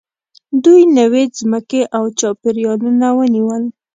[0.63, 3.63] دوی نوې ځمکې او چاپېریالونه ونیول.